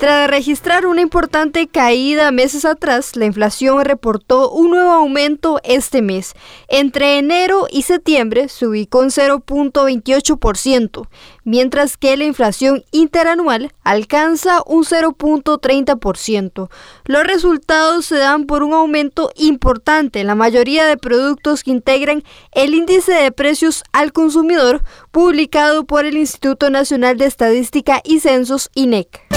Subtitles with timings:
[0.00, 6.32] Tras registrar una importante caída meses atrás, la inflación reportó un nuevo aumento este mes.
[6.68, 11.06] Entre enero y septiembre se ubicó en 0.28%,
[11.44, 16.70] mientras que la inflación interanual alcanza un 0.30%.
[17.04, 22.24] Los resultados se dan por un aumento importante en la mayoría de productos que integran
[22.52, 28.70] el índice de precios al consumidor publicado por el Instituto Nacional de Estadística y Censos
[28.74, 29.29] INEC.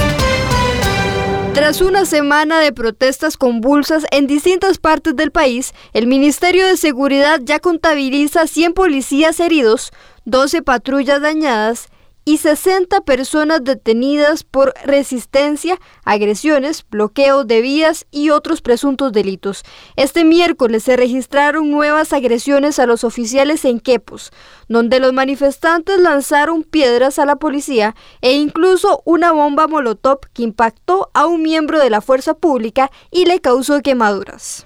[1.53, 7.41] Tras una semana de protestas convulsas en distintas partes del país, el Ministerio de Seguridad
[7.43, 9.91] ya contabiliza 100 policías heridos,
[10.25, 11.89] 12 patrullas dañadas
[12.25, 19.63] y 60 personas detenidas por resistencia, agresiones, bloqueo de vías y otros presuntos delitos.
[19.95, 24.31] Este miércoles se registraron nuevas agresiones a los oficiales en Quepos,
[24.67, 31.09] donde los manifestantes lanzaron piedras a la policía e incluso una bomba molotov que impactó
[31.13, 34.65] a un miembro de la fuerza pública y le causó quemaduras.